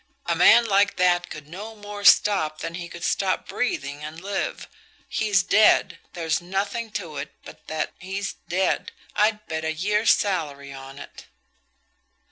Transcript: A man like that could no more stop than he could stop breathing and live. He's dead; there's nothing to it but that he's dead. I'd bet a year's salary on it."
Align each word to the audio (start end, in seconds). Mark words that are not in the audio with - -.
A 0.25 0.33
man 0.35 0.65
like 0.65 0.95
that 0.97 1.29
could 1.29 1.47
no 1.47 1.75
more 1.75 2.03
stop 2.03 2.57
than 2.61 2.73
he 2.73 2.89
could 2.89 3.03
stop 3.03 3.47
breathing 3.47 4.03
and 4.03 4.19
live. 4.19 4.67
He's 5.07 5.43
dead; 5.43 5.99
there's 6.13 6.41
nothing 6.41 6.89
to 6.93 7.17
it 7.17 7.31
but 7.45 7.67
that 7.67 7.93
he's 7.99 8.33
dead. 8.49 8.91
I'd 9.15 9.45
bet 9.45 9.63
a 9.63 9.71
year's 9.71 10.09
salary 10.11 10.73
on 10.73 10.97
it." 10.97 11.25